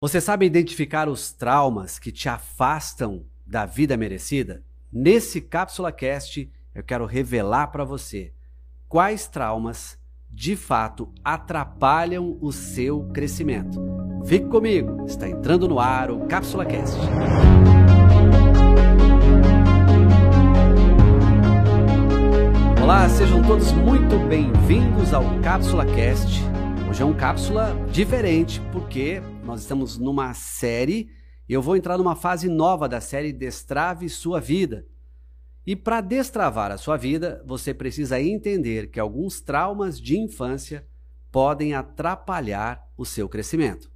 Você 0.00 0.20
sabe 0.20 0.46
identificar 0.46 1.08
os 1.08 1.32
traumas 1.32 1.98
que 1.98 2.12
te 2.12 2.28
afastam 2.28 3.24
da 3.44 3.66
vida 3.66 3.96
merecida? 3.96 4.62
Nesse 4.92 5.40
Cápsula 5.40 5.90
Cast, 5.90 6.48
eu 6.72 6.84
quero 6.84 7.04
revelar 7.04 7.66
para 7.72 7.82
você 7.82 8.32
quais 8.88 9.26
traumas 9.26 9.98
de 10.30 10.54
fato 10.54 11.12
atrapalham 11.24 12.38
o 12.40 12.52
seu 12.52 13.08
crescimento. 13.12 13.76
Fique 14.24 14.46
comigo, 14.46 15.04
está 15.04 15.28
entrando 15.28 15.66
no 15.66 15.80
ar 15.80 16.12
o 16.12 16.28
Cápsula 16.28 16.64
Cast. 16.64 16.96
Olá, 22.80 23.08
sejam 23.08 23.42
todos 23.42 23.72
muito 23.72 24.16
bem-vindos 24.28 25.12
ao 25.12 25.24
Cápsula 25.40 25.84
Cast. 25.84 26.40
Hoje 26.88 27.02
é 27.02 27.04
um 27.04 27.14
cápsula 27.14 27.74
diferente 27.90 28.62
porque 28.72 29.20
nós 29.48 29.62
estamos 29.62 29.96
numa 29.96 30.34
série 30.34 31.08
e 31.48 31.54
eu 31.54 31.62
vou 31.62 31.74
entrar 31.74 31.96
numa 31.96 32.14
fase 32.14 32.50
nova 32.50 32.86
da 32.86 33.00
série 33.00 33.32
Destrave 33.32 34.06
Sua 34.10 34.42
Vida. 34.42 34.86
E 35.66 35.74
para 35.74 36.02
destravar 36.02 36.70
a 36.70 36.76
sua 36.76 36.98
vida, 36.98 37.42
você 37.46 37.72
precisa 37.72 38.20
entender 38.20 38.90
que 38.90 39.00
alguns 39.00 39.40
traumas 39.40 39.98
de 39.98 40.18
infância 40.18 40.86
podem 41.32 41.72
atrapalhar 41.72 42.86
o 42.94 43.06
seu 43.06 43.26
crescimento. 43.26 43.90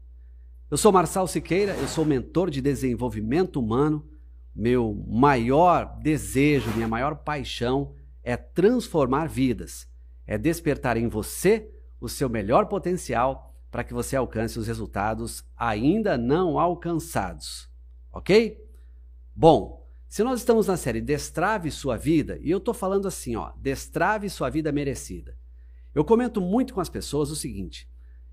Eu 0.71 0.79
sou 0.79 0.91
Marçal 0.91 1.29
Siqueira, 1.29 1.75
eu 1.75 1.87
sou 1.87 2.07
mentor 2.07 2.49
de 2.49 2.63
desenvolvimento 2.63 3.61
humano. 3.61 4.09
Meu 4.57 5.05
maior 5.07 5.99
desejo, 5.99 6.71
minha 6.71 6.89
maior 6.89 7.17
paixão 7.17 7.95
é 8.25 8.39
transformar 8.39 9.29
vidas, 9.29 9.87
é 10.27 10.39
despertar 10.39 10.97
em 10.97 11.09
você 11.09 11.71
o 12.01 12.09
seu 12.09 12.31
melhor 12.31 12.69
potencial 12.69 13.52
para 13.73 13.83
que 13.83 13.95
você 13.95 14.15
alcance 14.15 14.59
os 14.59 14.67
resultados 14.67 15.43
ainda 15.57 16.19
não 16.19 16.61
alcançados. 16.61 17.71
Ok? 18.13 18.63
Bom, 19.35 19.89
se 20.07 20.23
nós 20.23 20.41
estamos 20.41 20.67
na 20.67 20.77
série 20.77 21.01
Destrave 21.01 21.71
Sua 21.71 21.97
Vida, 21.97 22.39
e 22.43 22.51
eu 22.51 22.59
estou 22.59 22.75
falando 22.75 23.09
assim, 23.09 23.35
ó, 23.35 23.51
Destrave 23.57 24.29
Sua 24.29 24.51
Vida 24.51 24.71
Merecida. 24.71 25.39
Eu 25.95 26.05
comento 26.05 26.39
muito 26.39 26.75
com 26.75 26.83
as 26.83 26.91
pessoas 26.91 27.31
o 27.31 27.37
seguinte: 27.37 27.89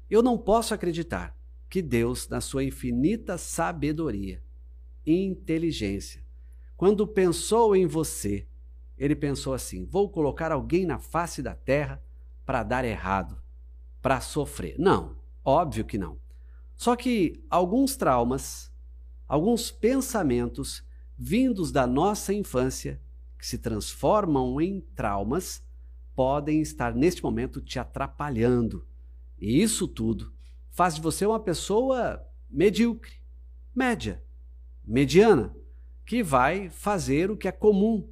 eu 0.10 0.22
não 0.22 0.38
posso 0.38 0.74
acreditar 0.74 1.34
que 1.70 1.82
Deus, 1.82 2.28
na 2.28 2.42
sua 2.42 2.66
infinita 2.66 3.38
sabedoria 3.38 4.44
e 5.06 5.24
inteligência, 5.24 6.22
quando 6.76 7.08
pensou 7.08 7.78
em 7.78 7.88
você, 7.88 8.46
ele 8.98 9.16
pensou 9.16 9.54
assim: 9.54 9.86
vou 9.86 10.10
colocar 10.10 10.52
alguém 10.52 10.86
na 10.86 11.00
face 11.00 11.42
da 11.42 11.56
terra 11.56 12.04
para 12.46 12.62
dar 12.62 12.84
errado, 12.84 13.42
para 14.02 14.20
sofrer. 14.20 14.76
Não. 14.78 15.19
Óbvio 15.44 15.86
que 15.86 15.98
não. 15.98 16.20
Só 16.76 16.96
que 16.96 17.44
alguns 17.50 17.96
traumas, 17.96 18.72
alguns 19.28 19.72
pensamentos 19.72 20.84
vindos 21.18 21.72
da 21.72 21.86
nossa 21.86 22.34
infância, 22.34 23.02
que 23.38 23.46
se 23.46 23.58
transformam 23.58 24.60
em 24.62 24.82
traumas, 24.96 25.64
podem 26.16 26.62
estar 26.62 26.94
neste 26.94 27.24
momento 27.24 27.62
te 27.62 27.80
atrapalhando. 27.80 28.86
E 29.38 29.62
isso 29.62 29.88
tudo 29.88 30.34
faz 30.72 30.96
de 30.96 31.02
você 31.02 31.26
uma 31.26 31.40
pessoa 31.40 32.26
medíocre, 32.50 33.14
média, 33.76 34.24
mediana, 34.84 35.56
que 36.06 36.24
vai 36.24 36.70
fazer 36.70 37.30
o 37.30 37.38
que 37.38 37.48
é 37.48 37.52
comum, 37.52 38.10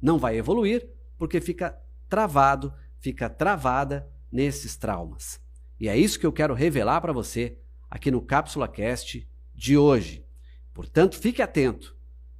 não 0.00 0.18
vai 0.18 0.36
evoluir 0.36 0.88
porque 1.16 1.40
fica 1.40 1.76
travado, 2.08 2.72
fica 2.98 3.28
travada 3.28 4.08
nesses 4.30 4.76
traumas. 4.76 5.40
E 5.80 5.88
é 5.88 5.96
isso 5.96 6.18
que 6.18 6.26
eu 6.26 6.32
quero 6.32 6.54
revelar 6.54 7.00
para 7.00 7.12
você 7.12 7.56
aqui 7.88 8.10
no 8.10 8.20
Cápsula 8.20 8.66
Cast 8.66 9.26
de 9.54 9.78
hoje. 9.78 10.24
Portanto, 10.74 11.16
fique 11.16 11.40
atento. 11.40 11.96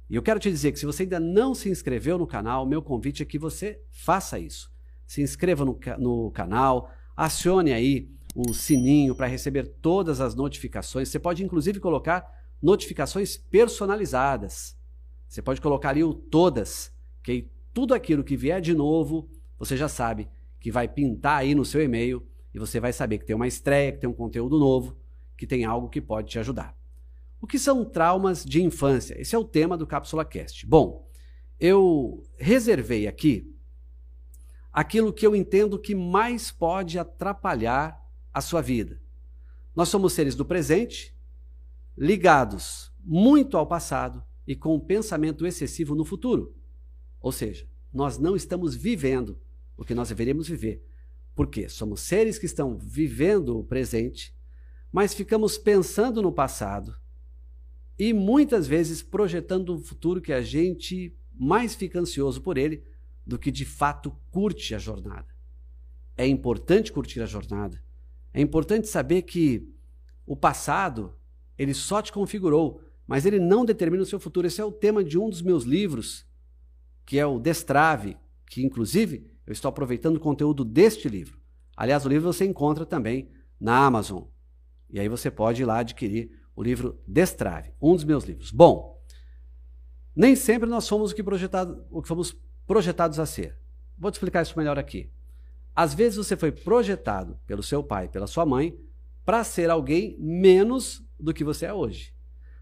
E 0.09 0.15
eu 0.15 0.23
quero 0.23 0.39
te 0.39 0.49
dizer 0.49 0.71
que 0.71 0.79
se 0.79 0.85
você 0.85 1.03
ainda 1.03 1.19
não 1.19 1.53
se 1.53 1.69
inscreveu 1.69 2.17
no 2.17 2.27
canal, 2.27 2.65
meu 2.65 2.81
convite 2.81 3.21
é 3.21 3.25
que 3.25 3.37
você 3.37 3.79
faça 3.89 4.39
isso. 4.39 4.71
Se 5.05 5.21
inscreva 5.21 5.63
no, 5.63 5.79
no 5.97 6.31
canal, 6.31 6.91
acione 7.15 7.71
aí 7.71 8.09
o 8.35 8.53
sininho 8.53 9.15
para 9.15 9.27
receber 9.27 9.67
todas 9.81 10.19
as 10.19 10.35
notificações. 10.35 11.09
Você 11.09 11.19
pode 11.19 11.43
inclusive 11.43 11.79
colocar 11.79 12.25
notificações 12.61 13.37
personalizadas. 13.37 14.77
Você 15.27 15.41
pode 15.41 15.61
colocar 15.61 15.89
ali 15.89 16.03
o 16.03 16.13
todas, 16.13 16.91
que 17.23 17.47
tudo 17.73 17.93
aquilo 17.93 18.23
que 18.23 18.35
vier 18.35 18.59
de 18.59 18.73
novo, 18.73 19.29
você 19.57 19.77
já 19.77 19.87
sabe 19.87 20.27
que 20.59 20.71
vai 20.71 20.87
pintar 20.87 21.37
aí 21.37 21.53
no 21.53 21.63
seu 21.63 21.81
e-mail 21.81 22.25
e 22.53 22.59
você 22.59 22.79
vai 22.79 22.91
saber 22.91 23.19
que 23.19 23.25
tem 23.25 23.35
uma 23.35 23.47
estreia, 23.47 23.91
que 23.91 23.99
tem 23.99 24.09
um 24.09 24.13
conteúdo 24.13 24.57
novo, 24.57 24.97
que 25.37 25.47
tem 25.47 25.65
algo 25.65 25.89
que 25.89 26.01
pode 26.01 26.29
te 26.29 26.39
ajudar. 26.39 26.77
O 27.41 27.47
que 27.47 27.57
são 27.57 27.85
traumas 27.85 28.43
de 28.43 28.61
infância? 28.61 29.19
Esse 29.19 29.35
é 29.35 29.39
o 29.39 29.45
tema 29.45 29.77
do 29.77 29.87
Cápsula 29.87 30.25
Cast. 30.25 30.65
Bom, 30.65 31.07
eu 31.59 32.23
reservei 32.37 33.07
aqui 33.07 33.55
aquilo 34.71 35.13
que 35.13 35.25
eu 35.25 35.35
entendo 35.35 35.79
que 35.79 35.95
mais 35.95 36.51
pode 36.51 36.99
atrapalhar 36.99 37.99
a 38.33 38.41
sua 38.41 38.61
vida. 38.61 39.01
Nós 39.75 39.89
somos 39.89 40.13
seres 40.13 40.35
do 40.35 40.45
presente, 40.45 41.15
ligados 41.97 42.91
muito 43.03 43.57
ao 43.57 43.65
passado 43.65 44.23
e 44.45 44.55
com 44.55 44.75
um 44.75 44.79
pensamento 44.79 45.45
excessivo 45.45 45.95
no 45.95 46.03
futuro. 46.03 46.55
Ou 47.21 47.31
seja, 47.31 47.67
nós 47.93 48.17
não 48.17 48.35
estamos 48.35 48.75
vivendo 48.75 49.39
o 49.77 49.85
que 49.85 49.95
nós 49.95 50.09
deveríamos 50.09 50.47
viver. 50.47 50.85
Porque 51.39 51.69
somos 51.69 52.01
seres 52.01 52.37
que 52.37 52.45
estão 52.45 52.77
vivendo 52.77 53.57
o 53.57 53.63
presente, 53.63 54.35
mas 54.91 55.13
ficamos 55.13 55.57
pensando 55.57 56.21
no 56.21 56.33
passado 56.33 56.93
e 57.97 58.11
muitas 58.11 58.67
vezes 58.67 59.01
projetando 59.01 59.73
um 59.73 59.79
futuro 59.79 60.19
que 60.19 60.33
a 60.33 60.41
gente 60.41 61.17
mais 61.33 61.73
fica 61.73 61.97
ansioso 61.97 62.41
por 62.41 62.57
ele 62.57 62.83
do 63.25 63.39
que 63.39 63.51
de 63.51 63.63
fato 63.63 64.13
curte 64.29 64.75
a 64.75 64.77
jornada. 64.77 65.33
É 66.17 66.27
importante 66.27 66.91
curtir 66.91 67.21
a 67.21 67.25
jornada. 67.25 67.81
É 68.33 68.41
importante 68.41 68.89
saber 68.89 69.21
que 69.21 69.73
o 70.25 70.35
passado, 70.35 71.15
ele 71.57 71.73
só 71.73 72.01
te 72.01 72.11
configurou, 72.11 72.83
mas 73.07 73.25
ele 73.25 73.39
não 73.39 73.63
determina 73.63 74.03
o 74.03 74.05
seu 74.05 74.19
futuro. 74.19 74.45
Esse 74.45 74.59
é 74.59 74.65
o 74.65 74.73
tema 74.73 75.05
de 75.05 75.17
um 75.17 75.29
dos 75.29 75.41
meus 75.41 75.63
livros, 75.63 76.27
que 77.05 77.17
é 77.17 77.25
o 77.25 77.39
Destrave, 77.39 78.17
que 78.45 78.61
inclusive 78.61 79.38
eu 79.49 79.53
estou 79.53 79.69
aproveitando 79.69 80.17
o 80.17 80.19
conteúdo 80.19 80.63
deste 80.63 81.09
livro. 81.09 81.39
Aliás, 81.75 82.05
o 82.05 82.09
livro 82.09 82.31
você 82.31 82.45
encontra 82.45 82.85
também 82.85 83.31
na 83.59 83.83
Amazon. 83.83 84.25
E 84.87 84.99
aí 84.99 85.09
você 85.09 85.31
pode 85.31 85.63
ir 85.63 85.65
lá 85.65 85.79
adquirir 85.79 86.29
o 86.55 86.61
livro 86.61 87.01
Destrave, 87.07 87.73
um 87.81 87.95
dos 87.95 88.03
meus 88.03 88.25
livros. 88.25 88.51
Bom, 88.51 89.01
nem 90.15 90.35
sempre 90.35 90.69
nós 90.69 90.83
somos 90.83 91.09
o 91.09 91.15
que, 91.15 91.23
projetado, 91.23 91.83
o 91.89 91.99
que 91.99 92.07
fomos 92.07 92.37
projetados 92.67 93.19
a 93.19 93.25
ser. 93.25 93.57
Vou 93.97 94.11
te 94.11 94.15
explicar 94.15 94.43
isso 94.43 94.55
melhor 94.55 94.77
aqui. 94.77 95.11
Às 95.75 95.95
vezes 95.95 96.17
você 96.17 96.37
foi 96.37 96.51
projetado 96.51 97.39
pelo 97.47 97.63
seu 97.63 97.83
pai, 97.83 98.07
pela 98.07 98.27
sua 98.27 98.45
mãe, 98.45 98.79
para 99.25 99.43
ser 99.43 99.71
alguém 99.71 100.15
menos 100.19 101.03
do 101.19 101.33
que 101.33 101.43
você 101.43 101.65
é 101.65 101.73
hoje. 101.73 102.13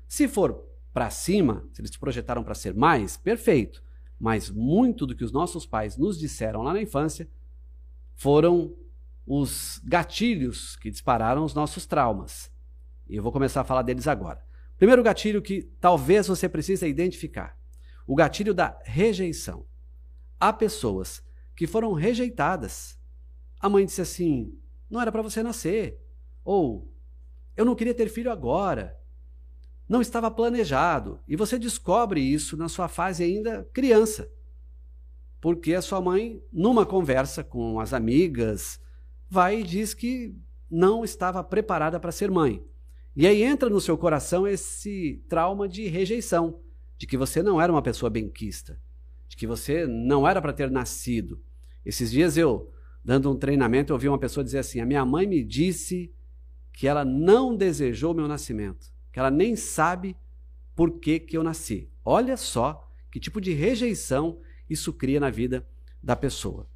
Se 0.07 0.25
for 0.25 0.63
para 0.93 1.09
cima, 1.09 1.67
se 1.73 1.81
eles 1.81 1.91
te 1.91 1.99
projetaram 1.99 2.45
para 2.45 2.55
ser 2.55 2.73
mais, 2.73 3.17
perfeito 3.17 3.85
mas 4.19 4.49
muito 4.49 5.05
do 5.05 5.15
que 5.15 5.23
os 5.23 5.31
nossos 5.31 5.65
pais 5.65 5.97
nos 5.97 6.17
disseram 6.17 6.63
lá 6.63 6.73
na 6.73 6.81
infância 6.81 7.29
foram 8.15 8.75
os 9.25 9.79
gatilhos 9.83 10.75
que 10.77 10.89
dispararam 10.89 11.43
os 11.43 11.53
nossos 11.53 11.85
traumas. 11.85 12.51
E 13.07 13.15
eu 13.15 13.23
vou 13.23 13.31
começar 13.31 13.61
a 13.61 13.65
falar 13.65 13.83
deles 13.83 14.07
agora. 14.07 14.43
Primeiro 14.77 15.03
gatilho 15.03 15.41
que 15.41 15.63
talvez 15.79 16.27
você 16.27 16.47
precise 16.47 16.87
identificar: 16.87 17.57
o 18.05 18.15
gatilho 18.15 18.53
da 18.53 18.79
rejeição. 18.85 19.65
Há 20.39 20.53
pessoas 20.53 21.23
que 21.55 21.67
foram 21.67 21.93
rejeitadas. 21.93 22.97
A 23.59 23.69
mãe 23.69 23.85
disse 23.85 24.01
assim: 24.01 24.57
não 24.89 25.01
era 25.01 25.11
para 25.11 25.21
você 25.21 25.43
nascer. 25.43 25.99
Ou 26.43 26.91
eu 27.55 27.65
não 27.65 27.75
queria 27.75 27.93
ter 27.93 28.09
filho 28.09 28.31
agora 28.31 28.97
não 29.87 30.01
estava 30.01 30.29
planejado. 30.29 31.19
E 31.27 31.35
você 31.35 31.57
descobre 31.57 32.19
isso 32.19 32.57
na 32.57 32.67
sua 32.67 32.87
fase 32.87 33.23
ainda 33.23 33.67
criança. 33.73 34.29
Porque 35.39 35.73
a 35.73 35.81
sua 35.81 36.01
mãe, 36.01 36.41
numa 36.51 36.85
conversa 36.85 37.43
com 37.43 37.79
as 37.79 37.93
amigas, 37.93 38.81
vai 39.29 39.61
e 39.61 39.63
diz 39.63 39.93
que 39.93 40.35
não 40.69 41.03
estava 41.03 41.43
preparada 41.43 41.99
para 41.99 42.11
ser 42.11 42.29
mãe. 42.29 42.65
E 43.15 43.25
aí 43.25 43.41
entra 43.43 43.69
no 43.69 43.79
seu 43.79 43.97
coração 43.97 44.47
esse 44.47 45.23
trauma 45.29 45.67
de 45.67 45.87
rejeição, 45.87 46.59
de 46.97 47.07
que 47.07 47.17
você 47.17 47.41
não 47.41 47.61
era 47.61 47.71
uma 47.71 47.81
pessoa 47.81 48.09
benquista, 48.09 48.79
de 49.27 49.37
que 49.37 49.47
você 49.47 49.87
não 49.87 50.27
era 50.27 50.41
para 50.41 50.53
ter 50.53 50.69
nascido. 50.69 51.41
Esses 51.85 52.11
dias 52.11 52.35
eu, 52.37 52.71
dando 53.03 53.31
um 53.31 53.35
treinamento, 53.35 53.91
eu 53.91 53.95
ouvi 53.95 54.07
uma 54.09 54.19
pessoa 54.19 54.43
dizer 54.43 54.59
assim: 54.59 54.81
"A 54.81 54.85
minha 54.85 55.05
mãe 55.05 55.25
me 55.25 55.43
disse 55.43 56.13
que 56.73 56.87
ela 56.87 57.05
não 57.05 57.55
desejou 57.55 58.13
meu 58.13 58.27
nascimento 58.27 58.96
que 59.17 59.19
ela 59.19 59.31
nem 59.31 59.55
sabe 59.55 60.15
por 60.75 60.99
que, 60.99 61.19
que 61.19 61.35
eu 61.35 61.41
nasci. 61.41 61.89
Olha 62.05 62.37
só 62.37 62.87
que 63.09 63.19
tipo 63.19 63.41
de 63.41 63.51
rejeição 63.51 64.39
isso 64.69 64.93
cria 64.93 65.19
na 65.19 65.31
vida 65.31 65.67
da 66.03 66.15
pessoa. 66.15 66.69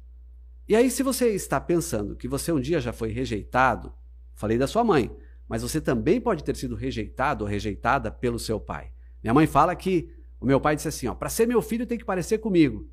E 0.66 0.74
aí, 0.74 0.90
se 0.90 1.04
você 1.04 1.28
está 1.28 1.60
pensando 1.60 2.16
que 2.16 2.26
você 2.26 2.50
um 2.50 2.58
dia 2.58 2.80
já 2.80 2.92
foi 2.92 3.12
rejeitado, 3.12 3.92
falei 4.34 4.58
da 4.58 4.66
sua 4.66 4.82
mãe, 4.82 5.16
mas 5.48 5.62
você 5.62 5.80
também 5.80 6.20
pode 6.20 6.42
ter 6.42 6.56
sido 6.56 6.74
rejeitado 6.74 7.44
ou 7.44 7.48
rejeitada 7.48 8.10
pelo 8.10 8.40
seu 8.40 8.58
pai. 8.58 8.90
Minha 9.22 9.34
mãe 9.34 9.46
fala 9.46 9.76
que 9.76 10.12
o 10.40 10.44
meu 10.44 10.60
pai 10.60 10.74
disse 10.74 10.88
assim: 10.88 11.06
ó, 11.06 11.14
para 11.14 11.28
ser 11.28 11.46
meu 11.46 11.62
filho 11.62 11.86
tem 11.86 11.96
que 11.96 12.04
parecer 12.04 12.38
comigo. 12.38 12.90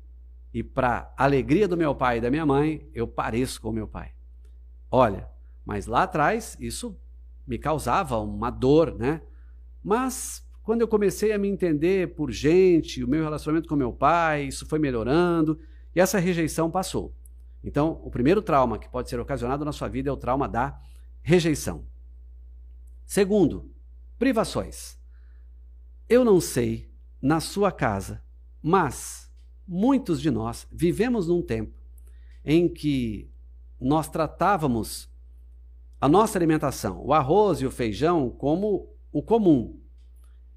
E 0.54 0.62
para 0.62 1.12
alegria 1.16 1.66
do 1.66 1.76
meu 1.76 1.92
pai 1.92 2.18
e 2.18 2.20
da 2.20 2.30
minha 2.30 2.46
mãe, 2.46 2.88
eu 2.94 3.08
pareço 3.08 3.60
com 3.60 3.72
meu 3.72 3.88
pai. 3.88 4.12
Olha, 4.88 5.28
mas 5.64 5.88
lá 5.88 6.04
atrás 6.04 6.56
isso 6.60 6.96
me 7.44 7.58
causava 7.58 8.16
uma 8.20 8.48
dor, 8.48 8.96
né? 8.96 9.22
Mas 9.82 10.44
quando 10.62 10.82
eu 10.82 10.88
comecei 10.88 11.32
a 11.32 11.38
me 11.38 11.48
entender 11.48 12.14
por 12.14 12.30
gente, 12.30 13.02
o 13.02 13.08
meu 13.08 13.24
relacionamento 13.24 13.68
com 13.68 13.74
meu 13.74 13.92
pai, 13.92 14.44
isso 14.44 14.66
foi 14.66 14.78
melhorando 14.78 15.58
e 15.94 16.00
essa 16.00 16.18
rejeição 16.18 16.70
passou. 16.70 17.14
Então, 17.62 18.00
o 18.04 18.10
primeiro 18.10 18.40
trauma 18.40 18.78
que 18.78 18.88
pode 18.88 19.10
ser 19.10 19.18
ocasionado 19.20 19.64
na 19.64 19.72
sua 19.72 19.88
vida 19.88 20.08
é 20.08 20.12
o 20.12 20.16
trauma 20.16 20.48
da 20.48 20.78
rejeição. 21.22 21.84
Segundo, 23.04 23.70
privações. 24.18 24.98
Eu 26.08 26.24
não 26.24 26.40
sei 26.40 26.90
na 27.20 27.40
sua 27.40 27.72
casa, 27.72 28.22
mas 28.62 29.30
muitos 29.66 30.20
de 30.20 30.30
nós 30.30 30.66
vivemos 30.70 31.28
num 31.28 31.42
tempo 31.42 31.78
em 32.44 32.68
que 32.68 33.30
nós 33.80 34.08
tratávamos 34.08 35.10
a 36.00 36.08
nossa 36.08 36.38
alimentação, 36.38 37.04
o 37.04 37.12
arroz 37.12 37.60
e 37.60 37.66
o 37.66 37.70
feijão, 37.70 38.30
como 38.30 38.88
o 39.12 39.22
comum. 39.22 39.80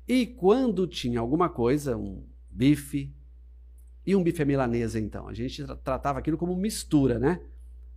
E 0.08 0.26
quando 0.26 0.88
tinha 0.88 1.20
alguma 1.20 1.50
coisa, 1.50 1.98
um 1.98 2.24
bife, 2.50 3.14
e 4.06 4.16
um 4.16 4.24
bife 4.24 4.44
milanesa, 4.44 5.00
então? 5.00 5.28
A 5.28 5.34
gente 5.34 5.64
tratava 5.84 6.20
aquilo 6.20 6.38
como 6.38 6.56
mistura, 6.56 7.18
né? 7.18 7.42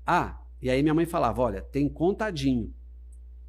Ah, 0.07 0.41
e 0.63 0.71
aí 0.71 0.83
minha 0.83 0.95
mãe 0.95 1.07
falava: 1.07 1.43
olha, 1.43 1.63
tem 1.63 1.89
contadinho 1.89 2.73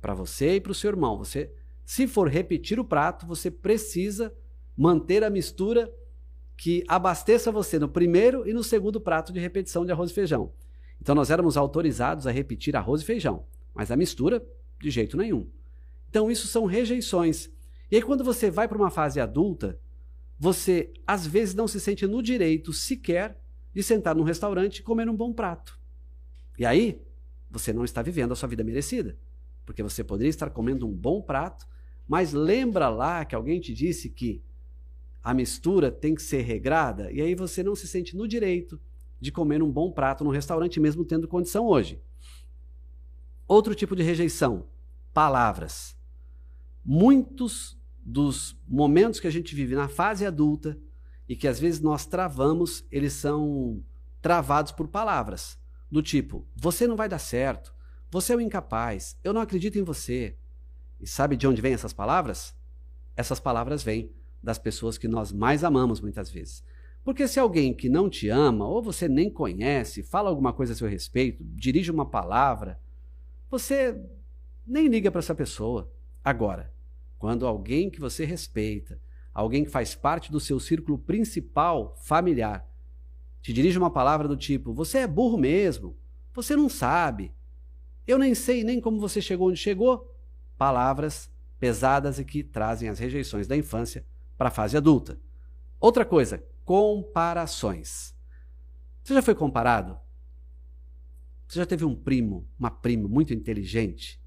para 0.02 0.14
você 0.14 0.56
e 0.56 0.62
para 0.62 0.72
o 0.72 0.76
seu 0.76 0.90
irmão. 0.90 1.18
Você, 1.18 1.52
se 1.86 2.08
for 2.08 2.28
repetir 2.28 2.80
o 2.80 2.86
prato, 2.86 3.26
você 3.26 3.52
precisa 3.52 4.34
manter 4.76 5.24
a 5.24 5.30
mistura 5.30 5.92
que 6.56 6.84
abasteça 6.88 7.52
você 7.52 7.78
no 7.78 7.88
primeiro 7.88 8.48
e 8.48 8.54
no 8.54 8.64
segundo 8.64 9.00
prato 9.00 9.32
de 9.32 9.40
repetição 9.40 9.86
de 9.86 9.92
arroz 9.92 10.10
e 10.10 10.14
feijão. 10.14 10.52
Então 11.00 11.14
nós 11.14 11.30
éramos 11.30 11.56
autorizados 11.56 12.26
a 12.26 12.32
repetir 12.32 12.76
arroz 12.76 13.02
e 13.02 13.06
feijão, 13.06 13.46
mas 13.74 13.92
a 13.92 13.96
mistura 13.96 14.44
de 14.82 14.90
jeito 14.90 15.16
nenhum. 15.16 15.48
Então 16.10 16.32
isso 16.32 16.48
são 16.48 16.66
rejeições. 16.66 17.50
E 17.92 17.96
aí 17.96 18.02
quando 18.02 18.24
você 18.24 18.50
vai 18.50 18.68
para 18.68 18.78
uma 18.78 18.90
fase 18.90 19.20
adulta, 19.20 19.80
você 20.40 20.94
às 21.06 21.26
vezes 21.26 21.56
não 21.56 21.68
se 21.68 21.80
sente 21.80 22.06
no 22.06 22.22
direito 22.22 22.72
sequer 22.72 23.42
de 23.74 23.84
sentar 23.84 24.16
num 24.16 24.24
restaurante 24.24 24.80
e 24.80 24.84
comer 24.84 25.10
um 25.10 25.16
bom 25.16 25.34
prato. 25.34 25.80
E 26.58 26.66
aí, 26.66 27.00
você 27.50 27.72
não 27.72 27.86
está 27.86 28.02
vivendo 28.02 28.32
a 28.32 28.36
sua 28.36 28.50
vida 28.50 28.64
merecida, 28.64 29.18
porque 29.66 29.84
você 29.84 30.04
poderia 30.04 30.30
estar 30.30 30.50
comendo 30.50 30.88
um 30.88 30.92
bom 30.92 31.22
prato, 31.22 31.68
mas 32.08 32.34
lembra 32.34 32.90
lá 32.90 33.24
que 33.24 33.36
alguém 33.36 33.60
te 33.60 33.74
disse 33.74 34.10
que 34.10 34.44
a 35.24 35.34
mistura 35.34 35.92
tem 35.92 36.16
que 36.16 36.22
ser 36.22 36.42
regrada, 36.42 37.12
e 37.12 37.22
aí 37.22 37.36
você 37.36 37.62
não 37.62 37.76
se 37.76 37.88
sente 37.88 38.16
no 38.16 38.28
direito 38.28 38.80
de 39.20 39.32
comer 39.32 39.62
um 39.62 39.72
bom 39.72 39.92
prato 39.92 40.24
num 40.24 40.30
restaurante, 40.30 40.80
mesmo 40.80 41.04
tendo 41.04 41.28
condição 41.28 41.66
hoje. 41.66 42.02
Outro 43.48 43.76
tipo 43.76 43.96
de 43.96 44.04
rejeição: 44.04 44.68
palavras. 45.14 45.97
Muitos 46.90 47.78
dos 48.02 48.58
momentos 48.66 49.20
que 49.20 49.28
a 49.28 49.32
gente 49.32 49.54
vive 49.54 49.76
na 49.76 49.90
fase 49.90 50.26
adulta 50.26 50.80
e 51.28 51.36
que 51.36 51.46
às 51.46 51.60
vezes 51.60 51.82
nós 51.82 52.06
travamos, 52.06 52.86
eles 52.90 53.12
são 53.12 53.84
travados 54.22 54.72
por 54.72 54.88
palavras 54.88 55.60
do 55.92 56.02
tipo: 56.02 56.48
você 56.56 56.88
não 56.88 56.96
vai 56.96 57.10
dar 57.10 57.20
certo, 57.20 57.74
você 58.10 58.32
é 58.32 58.38
um 58.38 58.40
incapaz, 58.40 59.18
eu 59.22 59.34
não 59.34 59.42
acredito 59.42 59.78
em 59.78 59.84
você. 59.84 60.38
E 60.98 61.06
sabe 61.06 61.36
de 61.36 61.46
onde 61.46 61.62
vêm 61.62 61.74
essas 61.74 61.92
palavras? 61.92 62.56
Essas 63.18 63.40
palavras 63.40 63.84
vêm 63.84 64.10
das 64.42 64.58
pessoas 64.58 64.98
que 64.98 65.10
nós 65.10 65.34
mais 65.34 65.66
amamos 65.66 66.00
muitas 66.00 66.32
vezes. 66.32 66.64
Porque 67.04 67.28
se 67.28 67.38
alguém 67.38 67.74
que 67.74 67.90
não 67.90 68.10
te 68.10 68.30
ama, 68.30 68.66
ou 68.66 68.82
você 68.82 69.10
nem 69.10 69.30
conhece, 69.30 70.04
fala 70.04 70.30
alguma 70.30 70.54
coisa 70.54 70.72
a 70.72 70.76
seu 70.76 70.88
respeito, 70.88 71.44
dirige 71.44 71.92
uma 71.92 72.06
palavra, 72.06 72.80
você 73.50 74.02
nem 74.66 74.88
liga 74.88 75.12
para 75.12 75.20
essa 75.20 75.36
pessoa. 75.36 75.92
Agora, 76.24 76.74
quando 77.18 77.48
alguém 77.48 77.90
que 77.90 78.00
você 78.00 78.26
respeita, 78.26 79.00
alguém 79.34 79.64
que 79.64 79.72
faz 79.72 79.96
parte 79.96 80.32
do 80.32 80.40
seu 80.40 80.60
círculo 80.60 80.98
principal 80.98 81.96
familiar, 82.02 82.68
te 83.42 83.54
dirige 83.54 83.78
uma 83.78 83.92
palavra 83.92 84.28
do 84.28 84.38
tipo: 84.38 84.74
Você 84.74 85.00
é 85.00 85.08
burro 85.08 85.38
mesmo, 85.38 85.98
você 86.34 86.56
não 86.56 86.70
sabe, 86.70 87.34
eu 88.08 88.18
nem 88.18 88.34
sei 88.34 88.64
nem 88.64 88.80
como 88.80 89.00
você 89.00 89.22
chegou 89.22 89.50
onde 89.50 89.60
chegou. 89.60 90.16
Palavras 90.58 91.30
pesadas 91.60 92.18
e 92.18 92.26
que 92.26 92.42
trazem 92.42 92.88
as 92.88 93.00
rejeições 93.00 93.46
da 93.48 93.58
infância 93.58 94.06
para 94.38 94.48
a 94.48 94.52
fase 94.52 94.78
adulta. 94.78 95.20
Outra 95.80 96.06
coisa, 96.06 96.44
comparações. 96.64 98.16
Você 99.04 99.14
já 99.14 99.22
foi 99.22 99.36
comparado? 99.36 100.00
Você 101.48 101.60
já 101.60 101.66
teve 101.66 101.86
um 101.86 101.96
primo, 101.96 102.48
uma 102.58 102.72
prima 102.72 103.08
muito 103.08 103.34
inteligente 103.34 104.22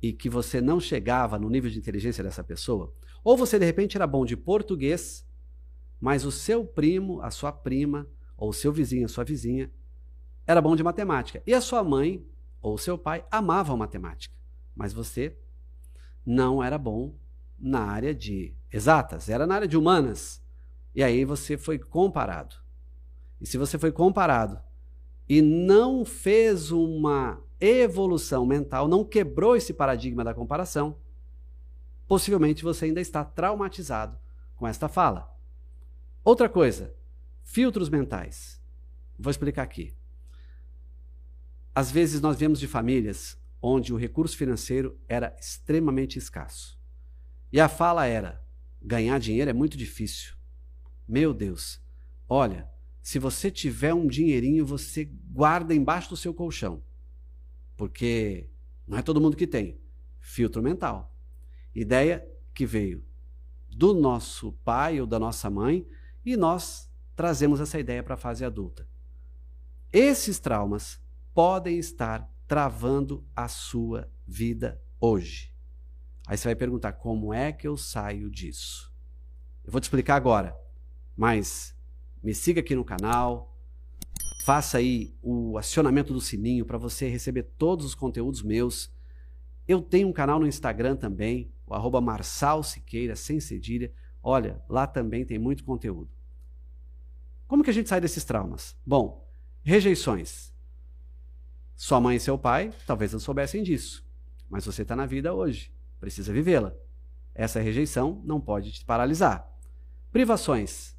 e 0.00 0.12
que 0.12 0.28
você 0.28 0.60
não 0.60 0.80
chegava 0.80 1.38
no 1.38 1.50
nível 1.50 1.70
de 1.70 1.78
inteligência 1.78 2.22
dessa 2.22 2.44
pessoa, 2.44 2.92
ou 3.24 3.36
você 3.36 3.58
de 3.58 3.64
repente 3.64 3.96
era 3.96 4.06
bom 4.06 4.24
de 4.24 4.36
português, 4.36 5.26
mas 6.00 6.24
o 6.24 6.30
seu 6.30 6.64
primo, 6.64 7.20
a 7.20 7.30
sua 7.30 7.50
prima, 7.52 8.06
ou 8.36 8.50
o 8.50 8.52
seu 8.54 8.72
vizinho, 8.72 9.06
a 9.06 9.08
sua 9.08 9.24
vizinha, 9.24 9.70
era 10.46 10.60
bom 10.60 10.76
de 10.76 10.82
matemática. 10.82 11.42
E 11.46 11.52
a 11.52 11.60
sua 11.60 11.82
mãe 11.82 12.24
ou 12.62 12.78
seu 12.78 12.96
pai 12.96 13.24
amavam 13.30 13.76
matemática, 13.76 14.34
mas 14.74 14.92
você 14.92 15.36
não 16.24 16.62
era 16.62 16.78
bom 16.78 17.14
na 17.58 17.80
área 17.80 18.14
de 18.14 18.54
exatas, 18.72 19.28
era 19.28 19.46
na 19.46 19.56
área 19.56 19.68
de 19.68 19.76
humanas. 19.76 20.42
E 20.94 21.02
aí 21.02 21.24
você 21.24 21.56
foi 21.56 21.78
comparado. 21.78 22.56
E 23.40 23.46
se 23.46 23.58
você 23.58 23.78
foi 23.78 23.90
comparado 23.92 24.60
e 25.28 25.42
não 25.42 26.04
fez 26.04 26.70
uma 26.70 27.42
evolução 27.60 28.46
mental, 28.46 28.88
não 28.88 29.04
quebrou 29.04 29.56
esse 29.56 29.72
paradigma 29.72 30.22
da 30.22 30.34
comparação, 30.34 30.98
possivelmente 32.06 32.62
você 32.62 32.86
ainda 32.86 33.00
está 33.00 33.24
traumatizado 33.24 34.18
com 34.56 34.66
esta 34.66 34.88
fala. 34.88 35.34
Outra 36.24 36.48
coisa, 36.48 36.94
filtros 37.42 37.88
mentais. 37.88 38.60
Vou 39.18 39.30
explicar 39.30 39.62
aqui. 39.62 39.94
Às 41.74 41.90
vezes 41.90 42.20
nós 42.20 42.38
vemos 42.38 42.60
de 42.60 42.66
famílias 42.66 43.38
onde 43.60 43.92
o 43.92 43.96
recurso 43.96 44.36
financeiro 44.36 44.98
era 45.08 45.36
extremamente 45.38 46.18
escasso. 46.18 46.78
E 47.52 47.60
a 47.60 47.68
fala 47.68 48.06
era: 48.06 48.44
ganhar 48.80 49.18
dinheiro 49.18 49.50
é 49.50 49.54
muito 49.54 49.76
difícil. 49.76 50.34
Meu 51.06 51.32
Deus, 51.32 51.80
olha, 52.28 52.68
se 53.00 53.18
você 53.18 53.50
tiver 53.50 53.94
um 53.94 54.06
dinheirinho, 54.06 54.66
você 54.66 55.04
guarda 55.04 55.74
embaixo 55.74 56.10
do 56.10 56.16
seu 56.16 56.34
colchão. 56.34 56.82
Porque 57.78 58.50
não 58.86 58.98
é 58.98 59.02
todo 59.02 59.20
mundo 59.20 59.36
que 59.36 59.46
tem. 59.46 59.80
Filtro 60.18 60.60
mental. 60.60 61.14
Ideia 61.72 62.28
que 62.52 62.66
veio 62.66 63.04
do 63.68 63.94
nosso 63.94 64.52
pai 64.64 65.00
ou 65.00 65.06
da 65.06 65.18
nossa 65.18 65.48
mãe 65.48 65.86
e 66.24 66.36
nós 66.36 66.90
trazemos 67.14 67.60
essa 67.60 67.78
ideia 67.78 68.02
para 68.02 68.14
a 68.14 68.18
fase 68.18 68.44
adulta. 68.44 68.88
Esses 69.92 70.40
traumas 70.40 71.00
podem 71.32 71.78
estar 71.78 72.28
travando 72.48 73.24
a 73.34 73.46
sua 73.46 74.10
vida 74.26 74.82
hoje. 75.00 75.54
Aí 76.26 76.36
você 76.36 76.48
vai 76.48 76.56
perguntar: 76.56 76.94
como 76.94 77.32
é 77.32 77.52
que 77.52 77.68
eu 77.68 77.76
saio 77.76 78.28
disso? 78.28 78.92
Eu 79.64 79.70
vou 79.70 79.80
te 79.80 79.84
explicar 79.84 80.16
agora, 80.16 80.58
mas 81.16 81.76
me 82.20 82.34
siga 82.34 82.60
aqui 82.60 82.74
no 82.74 82.84
canal, 82.84 83.56
Faça 84.48 84.78
aí 84.78 85.14
o 85.20 85.58
acionamento 85.58 86.10
do 86.10 86.22
sininho 86.22 86.64
para 86.64 86.78
você 86.78 87.06
receber 87.06 87.42
todos 87.58 87.84
os 87.84 87.94
conteúdos 87.94 88.42
meus. 88.42 88.90
Eu 89.68 89.82
tenho 89.82 90.08
um 90.08 90.12
canal 90.12 90.40
no 90.40 90.46
Instagram 90.46 90.96
também, 90.96 91.52
o 91.66 91.74
arroba 91.74 92.00
Marçal 92.00 92.62
Siqueira, 92.62 93.14
sem 93.14 93.40
cedilha. 93.40 93.92
Olha, 94.22 94.58
lá 94.66 94.86
também 94.86 95.22
tem 95.22 95.38
muito 95.38 95.62
conteúdo. 95.64 96.08
Como 97.46 97.62
que 97.62 97.68
a 97.68 97.74
gente 97.74 97.90
sai 97.90 98.00
desses 98.00 98.24
traumas? 98.24 98.74
Bom, 98.86 99.30
rejeições. 99.62 100.50
Sua 101.76 102.00
mãe 102.00 102.16
e 102.16 102.20
seu 102.20 102.38
pai 102.38 102.72
talvez 102.86 103.12
não 103.12 103.20
soubessem 103.20 103.62
disso, 103.62 104.02
mas 104.48 104.64
você 104.64 104.80
está 104.80 104.96
na 104.96 105.04
vida 105.04 105.34
hoje, 105.34 105.70
precisa 106.00 106.32
vivê-la. 106.32 106.74
Essa 107.34 107.60
rejeição 107.60 108.22
não 108.24 108.40
pode 108.40 108.72
te 108.72 108.82
paralisar. 108.82 109.46
Privações. 110.10 110.96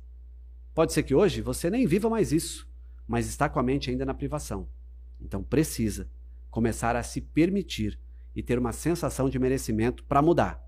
Pode 0.71 0.93
ser 0.93 1.01
que 1.01 1.15
hoje 1.15 1.41
você 1.41 1.71
nem 1.71 1.87
viva 1.87 2.11
mais 2.11 2.31
isso 2.31 2.68
mas 3.09 3.27
está 3.27 3.49
com 3.49 3.59
a 3.59 3.63
mente 3.63 3.89
ainda 3.89 4.05
na 4.05 4.13
privação. 4.13 4.69
Então 5.19 5.41
precisa 5.41 6.07
começar 6.51 6.95
a 6.95 7.01
se 7.01 7.19
permitir 7.19 7.99
e 8.35 8.43
ter 8.43 8.59
uma 8.59 8.71
sensação 8.71 9.27
de 9.27 9.39
merecimento 9.39 10.03
para 10.03 10.21
mudar. 10.21 10.63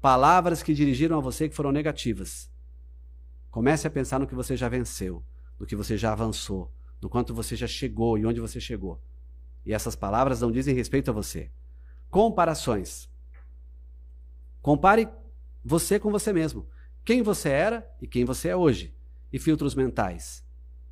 Palavras 0.00 0.62
que 0.62 0.72
dirigiram 0.72 1.18
a 1.18 1.20
você 1.20 1.50
que 1.50 1.54
foram 1.54 1.70
negativas. 1.70 2.50
Comece 3.50 3.86
a 3.86 3.90
pensar 3.90 4.18
no 4.18 4.26
que 4.26 4.34
você 4.34 4.56
já 4.56 4.70
venceu, 4.70 5.22
no 5.60 5.66
que 5.66 5.76
você 5.76 5.98
já 5.98 6.12
avançou, 6.12 6.72
no 6.98 7.10
quanto 7.10 7.34
você 7.34 7.54
já 7.54 7.66
chegou 7.66 8.16
e 8.16 8.24
onde 8.24 8.40
você 8.40 8.58
chegou. 8.58 8.98
E 9.62 9.74
essas 9.74 9.94
palavras 9.94 10.40
não 10.40 10.50
dizem 10.50 10.74
respeito 10.74 11.10
a 11.10 11.14
você. 11.14 11.50
Comparações. 12.08 13.10
Compare 14.62 15.10
você 15.62 16.00
com 16.00 16.10
você 16.10 16.32
mesmo. 16.32 16.66
Quem 17.04 17.20
você 17.20 17.50
era 17.50 17.86
e 18.00 18.06
quem 18.06 18.24
você 18.24 18.48
é 18.48 18.56
hoje. 18.56 18.94
E 19.30 19.38
filtros 19.38 19.74
mentais. 19.74 20.45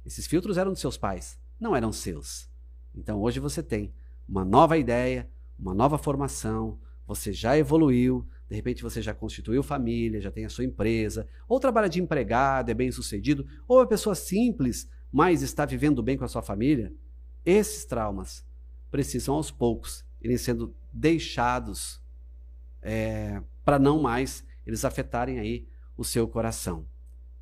Esses 0.05 0.27
filtros 0.27 0.59
eram 0.59 0.73
dos 0.73 0.81
seus 0.81 0.97
pais, 0.97 1.39
não 1.59 1.75
eram 1.75 1.93
seus. 1.93 2.49
Então 2.95 3.21
hoje 3.21 3.41
você 3.41 3.63
tem 3.63 3.93
uma 4.29 4.45
nova 4.45 4.77
ideia, 4.77 5.29
uma 5.59 5.75
nova 5.75 5.99
formação, 5.99 6.79
você 7.07 7.33
já 7.33 7.57
evoluiu, 7.57 8.27
de 8.49 8.55
repente 8.55 8.83
você 8.83 9.01
já 9.01 9.15
constituiu 9.15 9.63
família, 9.63 10.21
já 10.21 10.31
tem 10.31 10.45
a 10.45 10.49
sua 10.49 10.65
empresa, 10.65 11.27
ou 11.49 11.59
trabalha 11.59 11.89
de 11.89 12.01
empregado, 12.01 12.71
é 12.71 12.75
bem 12.75 12.91
sucedido, 12.91 13.47
ou 13.67 13.83
é 13.83 13.87
pessoa 13.87 14.15
simples, 14.15 14.89
mas 15.11 15.43
está 15.43 15.65
vivendo 15.65 16.03
bem 16.03 16.17
com 16.17 16.25
a 16.25 16.29
sua 16.29 16.43
família. 16.43 16.93
Esses 17.45 17.85
traumas 17.85 18.45
precisam 18.91 19.35
aos 19.35 19.51
poucos 19.51 20.05
irem 20.21 20.39
sendo 20.39 20.75
deixados 20.93 22.01
é, 22.81 23.43
para 23.65 23.79
não 23.79 24.01
mais 24.01 24.45
eles 24.67 24.85
afetarem 24.85 25.39
aí 25.39 25.67
o 25.97 26.05
seu 26.05 26.27
coração. 26.27 26.87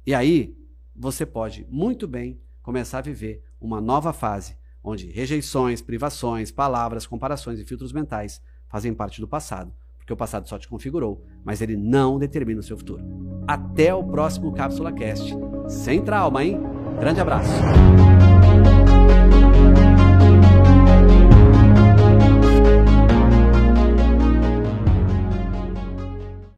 E 0.06 0.14
aí 0.14 0.56
você 0.94 1.24
pode 1.24 1.66
muito 1.70 2.06
bem 2.08 2.40
começar 2.62 2.98
a 2.98 3.02
viver 3.02 3.42
uma 3.60 3.80
nova 3.80 4.12
fase, 4.12 4.56
onde 4.82 5.10
rejeições, 5.10 5.80
privações, 5.80 6.50
palavras, 6.50 7.06
comparações 7.06 7.58
e 7.58 7.64
filtros 7.64 7.92
mentais 7.92 8.40
fazem 8.68 8.94
parte 8.94 9.20
do 9.20 9.28
passado, 9.28 9.72
porque 9.98 10.12
o 10.12 10.16
passado 10.16 10.48
só 10.48 10.58
te 10.58 10.68
configurou, 10.68 11.24
mas 11.44 11.60
ele 11.60 11.76
não 11.76 12.18
determina 12.18 12.60
o 12.60 12.64
seu 12.64 12.76
futuro. 12.76 13.04
Até 13.46 13.94
o 13.94 14.04
próximo 14.04 14.52
Cápsula 14.52 14.92
Cast. 14.92 15.32
Sem 15.68 16.02
trauma, 16.02 16.44
hein? 16.44 16.60
Grande 16.98 17.20
abraço. 17.20 17.52